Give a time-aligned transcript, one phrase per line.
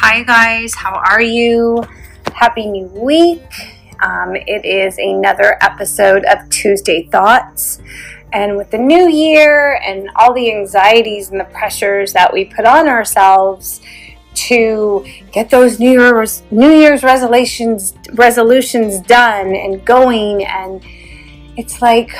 [0.00, 1.82] Hi, guys, how are you?
[2.32, 3.42] Happy New Week.
[4.00, 7.80] Um, it is another episode of Tuesday Thoughts.
[8.32, 12.64] And with the new year and all the anxieties and the pressures that we put
[12.64, 13.80] on ourselves
[14.34, 20.80] to get those New Year's New Year's resolutions resolutions done and going, and
[21.56, 22.12] it's like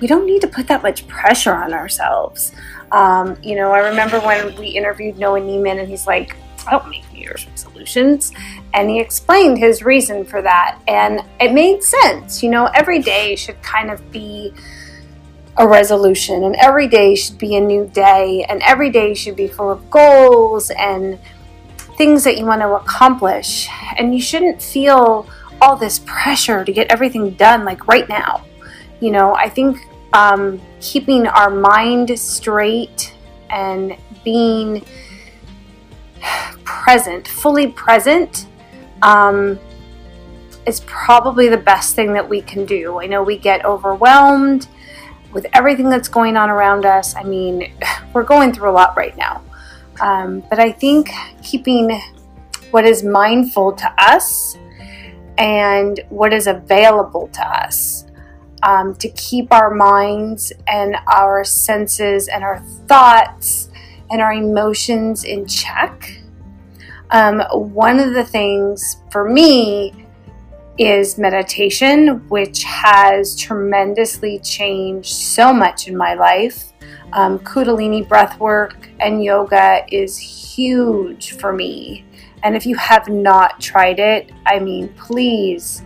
[0.00, 2.50] we don't need to put that much pressure on ourselves.
[2.90, 6.36] Um, you know, I remember when we interviewed Noah Neiman, and he's like,
[6.66, 8.32] I don't make New Year's resolutions.
[8.74, 10.78] And he explained his reason for that.
[10.88, 12.42] And it made sense.
[12.42, 14.52] You know, every day should kind of be
[15.56, 19.46] a resolution, and every day should be a new day, and every day should be
[19.46, 21.18] full of goals and
[21.98, 23.68] things that you want to accomplish.
[23.98, 25.28] And you shouldn't feel
[25.60, 28.46] all this pressure to get everything done like right now.
[29.00, 29.78] You know, I think
[30.14, 33.12] um, keeping our mind straight
[33.50, 34.84] and being
[36.80, 38.46] present, fully present,
[39.02, 39.58] um,
[40.66, 43.00] is probably the best thing that we can do.
[43.00, 44.66] I know we get overwhelmed
[45.32, 47.14] with everything that's going on around us.
[47.14, 47.72] I mean,
[48.14, 49.42] we're going through a lot right now.
[50.00, 51.10] Um, but I think
[51.42, 52.00] keeping
[52.70, 54.56] what is mindful to us
[55.36, 58.06] and what is available to us
[58.62, 63.68] um, to keep our minds and our senses and our thoughts
[64.10, 66.19] and our emotions in check.
[67.12, 70.06] Um, one of the things for me
[70.78, 76.72] is meditation, which has tremendously changed so much in my life.
[77.12, 82.04] Um, Kundalini breathwork and yoga is huge for me.
[82.42, 85.82] And if you have not tried it, I mean, please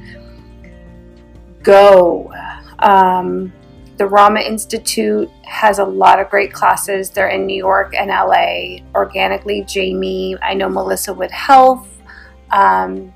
[1.62, 2.32] go.
[2.78, 3.52] Um,
[3.96, 7.10] the Ra Ma Institute has a lot of great classes.
[7.10, 8.84] They're in New York and LA.
[8.94, 11.86] Organically, Jamie, I know Melissa Wood Health,
[12.50, 13.12] um,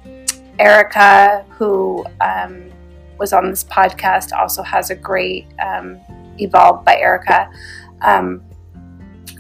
[0.58, 2.70] Erica, who um,
[3.18, 6.00] was on this podcast, also has a great um,
[6.38, 7.50] Evolved by Erica.
[8.02, 8.44] Um,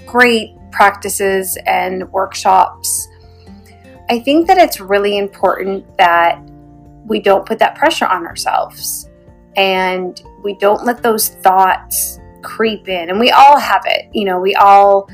[0.04, 3.08] great practices and workshops.
[4.10, 6.40] I think that it's really important that
[7.06, 9.08] we don't put that pressure on ourselves
[9.56, 13.10] and we don't let those thoughts creep in.
[13.10, 14.08] And we all have it.
[14.12, 15.08] You know, we all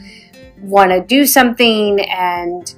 [0.61, 2.75] want to do something and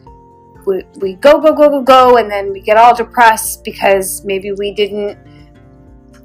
[0.66, 4.52] we, we go, go, go, go, go, and then we get all depressed because maybe
[4.52, 5.18] we didn't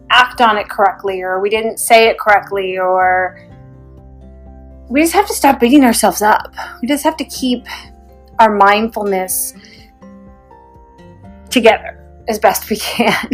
[0.10, 3.48] act on it correctly or we didn't say it correctly or
[4.90, 6.54] we just have to stop beating ourselves up.
[6.82, 7.66] We just have to keep
[8.40, 9.54] our mindfulness
[11.50, 12.01] together
[12.32, 13.30] as best we can.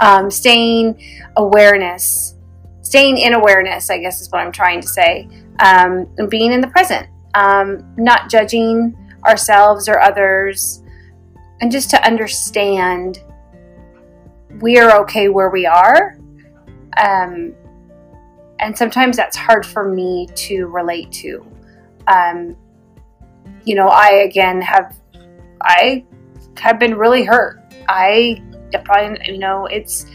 [0.00, 1.00] Um, staying
[1.36, 2.34] awareness,
[2.82, 5.28] staying in awareness, I guess is what I'm trying to say,
[5.60, 10.82] um, and being in the present, um, not judging ourselves or others,
[11.60, 13.22] and just to understand
[14.60, 16.18] we are okay where we are.
[16.98, 17.54] Um,
[18.58, 21.46] and sometimes that's hard for me to relate to.
[22.08, 22.56] Um,
[23.64, 24.96] you know, I again have,
[25.62, 26.04] I
[26.60, 27.60] have been really hurt
[27.90, 28.40] I
[28.84, 30.06] probably, you know, it's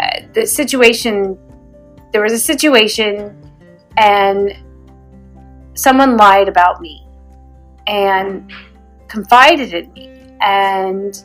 [0.00, 1.38] uh, the situation.
[2.12, 3.36] There was a situation,
[3.96, 4.56] and
[5.74, 7.06] someone lied about me
[7.86, 8.50] and
[9.08, 10.08] confided in me,
[10.40, 11.22] and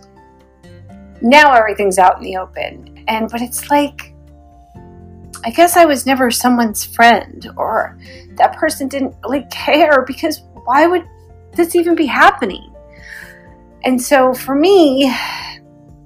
[1.21, 3.03] now everything's out in the open.
[3.07, 4.13] And but it's like,
[5.43, 7.97] I guess I was never someone's friend, or
[8.35, 11.07] that person didn't really care because why would
[11.53, 12.70] this even be happening?
[13.83, 15.13] And so for me,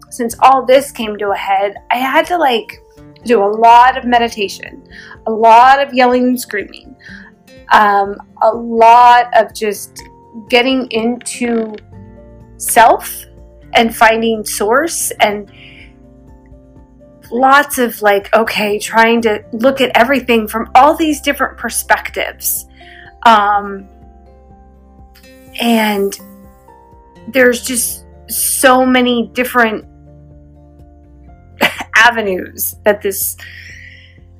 [0.10, 2.82] since all this came to a head, I had to like
[3.26, 4.88] do a lot of meditation,
[5.28, 6.96] a lot of yelling and screaming,
[7.74, 10.02] um, a lot of just
[10.50, 11.76] getting into
[12.58, 13.26] self
[13.74, 15.52] and finding source and
[17.32, 22.66] lots of like okay trying to look at everything from all these different perspectives.
[23.26, 23.90] Um,
[25.60, 26.18] and
[27.30, 29.86] there's just so many different
[31.96, 33.38] avenues that this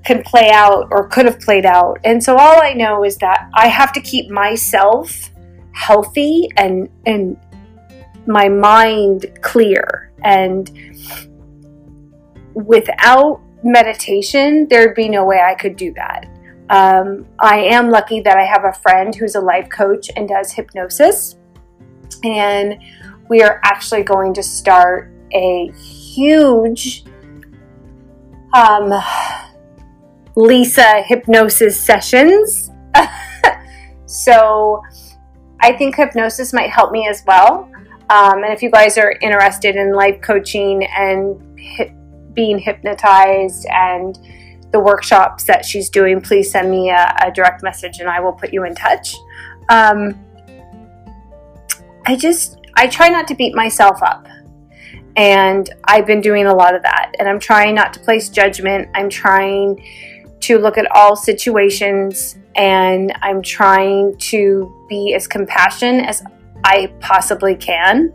[0.04, 2.00] can play out or could have played out.
[2.04, 5.32] And so all I know is that I have to keep myself
[5.74, 7.38] healthy and and
[8.28, 10.72] my mind clear and
[12.54, 16.28] without meditation there'd be no way I could do that.
[16.70, 20.52] Um, I am lucky that I have a friend who's a life coach and does
[20.52, 21.36] hypnosis
[22.24, 22.80] and
[23.30, 27.04] we are actually going to start a huge
[28.54, 28.94] um,
[30.36, 32.70] Lisa hypnosis sessions.
[34.06, 34.82] so
[35.62, 37.70] I think hypnosis might help me as well.
[38.10, 41.42] Um, and if you guys are interested in life coaching and
[42.34, 44.20] being hypnotized and
[44.72, 48.34] the workshops that she's doing, please send me a, a direct message and I will
[48.34, 49.16] put you in touch.
[49.70, 50.20] Um,
[52.06, 54.28] I just, I try not to beat myself up.
[55.16, 57.14] And I've been doing a lot of that.
[57.20, 58.90] And I'm trying not to place judgment.
[58.96, 59.84] I'm trying
[60.42, 66.24] to look at all situations and I'm trying to be as compassionate as
[66.64, 68.14] I possibly can.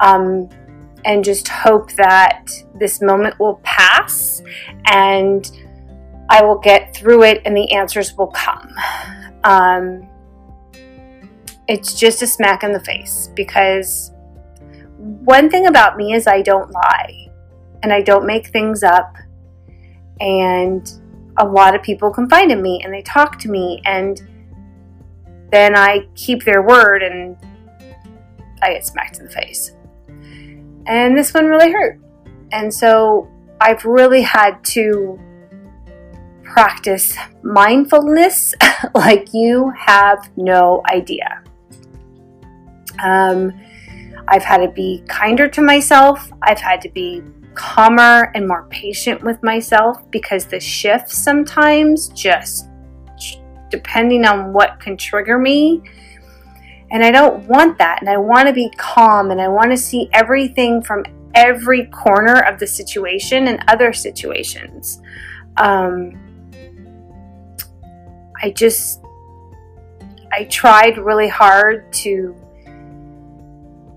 [0.00, 0.48] Um,
[1.04, 2.48] and just hope that
[2.78, 4.42] this moment will pass
[4.86, 5.50] and
[6.28, 8.72] I will get through it and the answers will come.
[9.44, 10.08] Um,
[11.68, 14.12] it's just a smack in the face because
[14.98, 17.28] one thing about me is I don't lie
[17.82, 19.16] and I don't make things up.
[20.20, 20.90] And
[21.38, 24.20] a lot of people confide in me and they talk to me, and
[25.50, 27.36] then I keep their word and
[28.62, 29.72] I get smacked in the face.
[30.86, 32.00] And this one really hurt.
[32.52, 33.28] And so
[33.60, 35.18] I've really had to
[36.42, 38.54] practice mindfulness
[38.94, 41.41] like you have no idea.
[43.02, 43.52] Um,
[44.28, 46.30] I've had to be kinder to myself.
[46.42, 47.22] I've had to be
[47.54, 52.68] calmer and more patient with myself because the shifts sometimes just
[53.70, 55.82] depending on what can trigger me.
[56.90, 58.00] And I don't want that.
[58.00, 61.04] And I want to be calm and I want to see everything from
[61.34, 65.00] every corner of the situation and other situations.
[65.56, 66.18] Um,
[68.42, 69.00] I just,
[70.32, 72.36] I tried really hard to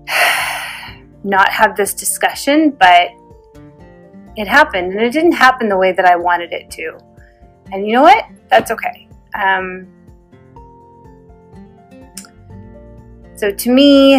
[1.24, 3.08] not have this discussion, but
[4.36, 6.98] it happened and it didn't happen the way that I wanted it to.
[7.72, 8.26] And you know what?
[8.48, 9.08] That's okay.
[9.34, 9.88] Um,
[13.34, 14.16] so to me,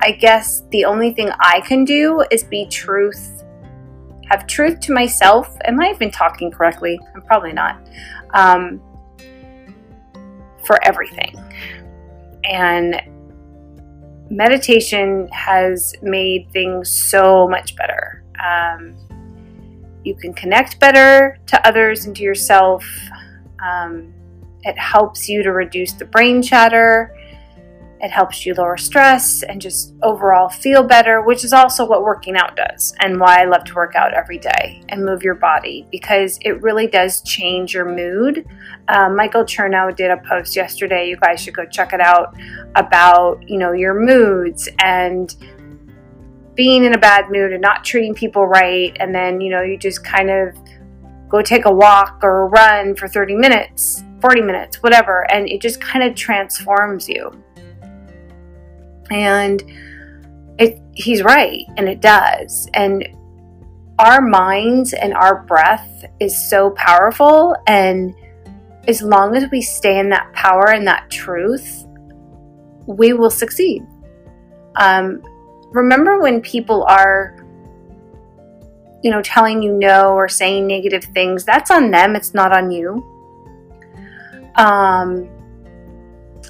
[0.00, 3.42] I guess the only thing I can do is be truth,
[4.28, 5.56] have truth to myself.
[5.64, 6.98] Am I even talking correctly?
[7.14, 7.88] I'm probably not.
[8.32, 8.80] Um,
[10.66, 11.36] for everything.
[12.44, 13.00] And
[14.34, 18.24] meditation has made things so much better.
[18.44, 18.96] Um,
[20.02, 22.84] you can connect better to others and to yourself.
[23.64, 24.12] Um,
[24.62, 27.13] it helps you to reduce the brain chatter.
[28.04, 32.36] It helps you lower stress and just overall feel better, which is also what working
[32.36, 35.86] out does, and why I love to work out every day and move your body
[35.90, 38.46] because it really does change your mood.
[38.88, 41.08] Um, Michael Chernow did a post yesterday.
[41.08, 42.36] You guys should go check it out
[42.74, 45.34] about you know your moods and
[46.54, 49.78] being in a bad mood and not treating people right, and then you know you
[49.78, 50.54] just kind of
[51.30, 55.80] go take a walk or run for 30 minutes, 40 minutes, whatever, and it just
[55.80, 57.32] kind of transforms you.
[59.14, 59.62] And
[60.58, 62.68] it, he's right, and it does.
[62.74, 63.06] And
[64.00, 67.54] our minds and our breath is so powerful.
[67.68, 68.12] And
[68.88, 71.86] as long as we stay in that power and that truth,
[72.86, 73.86] we will succeed.
[74.76, 75.22] Um,
[75.70, 77.36] remember when people are,
[79.04, 82.72] you know, telling you no or saying negative things, that's on them, it's not on
[82.72, 83.10] you.
[84.56, 85.28] Um,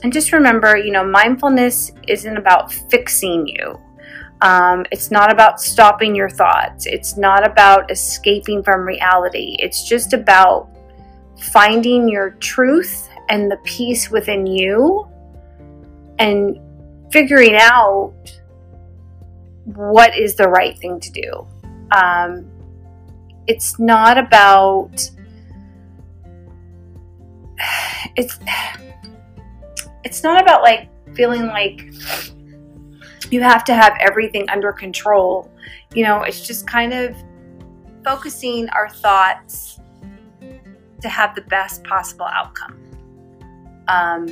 [0.05, 3.81] and just remember, you know, mindfulness isn't about fixing you.
[4.43, 6.85] Um, it's not about stopping your thoughts.
[6.85, 9.57] It's not about escaping from reality.
[9.61, 10.69] It's just about
[11.41, 15.09] finding your truth and the peace within you
[16.19, 16.61] and
[17.11, 18.13] figuring out
[19.65, 21.47] what is the right thing to do.
[21.93, 22.47] Um,
[23.47, 25.11] it's not about
[28.17, 28.39] it's
[30.05, 31.83] it's not about like feeling like
[33.31, 35.51] you have to have everything under control.
[35.95, 37.17] You know, it's just kind of
[38.05, 39.81] focusing our thoughts
[41.01, 42.81] to have the best possible outcome.
[43.89, 44.29] Um,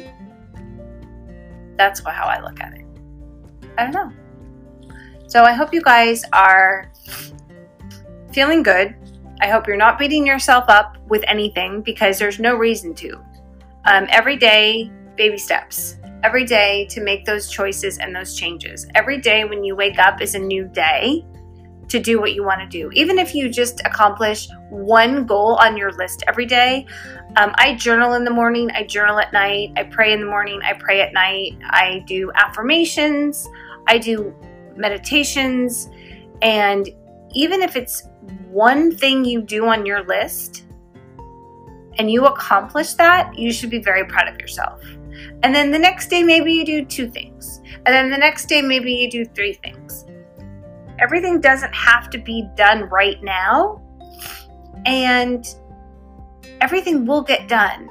[1.76, 2.84] that's how I look at it.
[3.78, 4.12] I don't know.
[5.26, 6.92] So I hope you guys are
[8.32, 8.94] feeling good.
[9.40, 13.18] I hope you're not beating yourself up with anything because there's no reason to.
[13.86, 18.86] Um, every day, baby steps every day to make those choices and those changes.
[18.94, 21.24] Every day when you wake up is a new day
[21.88, 22.90] to do what you want to do.
[22.94, 26.86] Even if you just accomplish one goal on your list every day.
[27.36, 30.60] Um, I journal in the morning, I journal at night, I pray in the morning,
[30.64, 33.48] I pray at night, I do affirmations,
[33.86, 34.34] I do
[34.76, 35.88] meditations,
[36.40, 36.88] and
[37.34, 38.04] even if it's
[38.50, 40.64] one thing you do on your list
[41.98, 44.82] and you accomplish that, you should be very proud of yourself.
[45.42, 47.60] And then the next day, maybe you do two things.
[47.86, 50.06] And then the next day, maybe you do three things.
[50.98, 53.82] Everything doesn't have to be done right now.
[54.86, 55.46] And
[56.60, 57.88] everything will get done.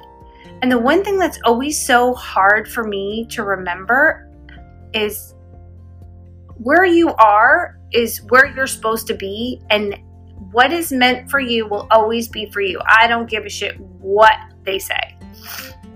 [0.62, 4.30] And the one thing that's always so hard for me to remember
[4.94, 5.34] is
[6.58, 9.98] where you are is where you're supposed to be, and
[10.51, 12.80] what is meant for you will always be for you.
[12.86, 15.18] I don't give a shit what they say.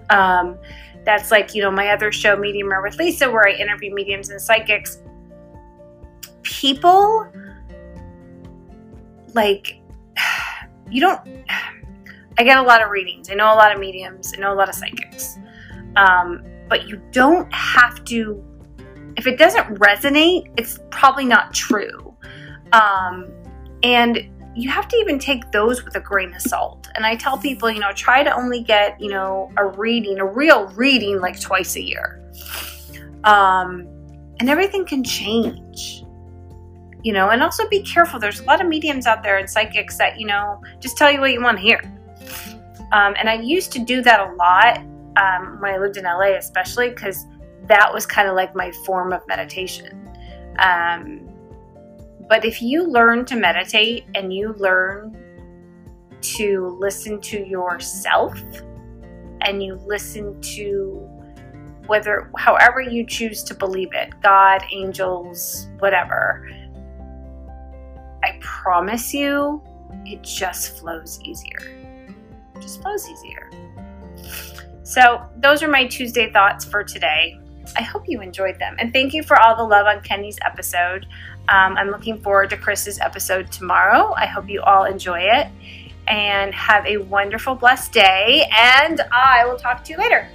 [0.09, 0.57] Um,
[1.05, 4.41] that's like, you know, my other show, Mediumer with Lisa, where I interview mediums and
[4.41, 4.99] psychics.
[6.41, 7.27] People,
[9.33, 9.79] like,
[10.89, 11.21] you don't,
[12.37, 13.29] I get a lot of readings.
[13.29, 15.37] I know a lot of mediums, I know a lot of psychics.
[15.95, 18.43] Um, but you don't have to,
[19.15, 22.13] if it doesn't resonate, it's probably not true.
[22.73, 23.31] Um,
[23.83, 26.87] and you have to even take those with a grain of salt.
[26.95, 30.25] And I tell people, you know, try to only get, you know, a reading, a
[30.25, 32.21] real reading like twice a year.
[33.25, 33.87] Um,
[34.39, 36.03] and everything can change.
[37.03, 38.19] You know, and also be careful.
[38.19, 41.19] There's a lot of mediums out there and psychics that, you know, just tell you
[41.19, 41.79] what you want to hear.
[42.91, 44.77] Um, and I used to do that a lot
[45.17, 47.27] um, when I lived in LA, especially because
[47.67, 50.09] that was kind of like my form of meditation.
[50.59, 51.29] Um,
[52.27, 55.17] but if you learn to meditate and you learn
[56.21, 58.39] to listen to yourself
[59.41, 61.07] and you listen to
[61.87, 66.47] whether, however you choose to believe it God, angels, whatever
[68.23, 69.61] I promise you,
[70.03, 71.59] it just flows easier.
[72.55, 73.51] It just flows easier.
[74.81, 77.39] So, those are my Tuesday thoughts for today.
[77.77, 78.75] I hope you enjoyed them.
[78.79, 81.05] And thank you for all the love on Kenny's episode.
[81.49, 84.13] Um, I'm looking forward to Chris's episode tomorrow.
[84.15, 85.47] I hope you all enjoy it
[86.07, 88.49] and have a wonderful, blessed day.
[88.51, 90.29] And I will talk to you later.